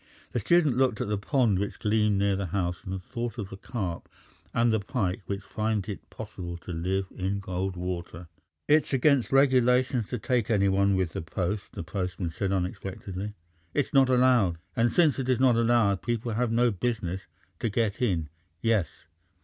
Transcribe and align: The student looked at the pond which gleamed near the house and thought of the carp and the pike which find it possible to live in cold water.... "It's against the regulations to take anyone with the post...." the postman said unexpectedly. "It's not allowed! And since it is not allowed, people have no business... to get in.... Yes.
The 0.31 0.39
student 0.39 0.77
looked 0.77 0.99
at 0.99 1.09
the 1.09 1.17
pond 1.19 1.59
which 1.59 1.77
gleamed 1.77 2.17
near 2.17 2.35
the 2.35 2.47
house 2.47 2.83
and 2.83 2.99
thought 3.03 3.37
of 3.37 3.51
the 3.51 3.55
carp 3.55 4.09
and 4.51 4.73
the 4.73 4.79
pike 4.79 5.21
which 5.27 5.43
find 5.43 5.87
it 5.87 6.09
possible 6.09 6.57
to 6.57 6.71
live 6.73 7.05
in 7.15 7.39
cold 7.39 7.75
water.... 7.77 8.27
"It's 8.67 8.93
against 8.93 9.29
the 9.29 9.35
regulations 9.35 10.07
to 10.09 10.17
take 10.17 10.49
anyone 10.49 10.95
with 10.95 11.13
the 11.13 11.21
post...." 11.21 11.73
the 11.73 11.83
postman 11.83 12.31
said 12.31 12.51
unexpectedly. 12.51 13.35
"It's 13.75 13.93
not 13.93 14.09
allowed! 14.09 14.57
And 14.75 14.91
since 14.91 15.19
it 15.19 15.29
is 15.29 15.39
not 15.39 15.55
allowed, 15.55 16.01
people 16.01 16.31
have 16.31 16.51
no 16.51 16.71
business... 16.71 17.27
to 17.59 17.69
get 17.69 18.01
in.... 18.01 18.27
Yes. 18.59 18.87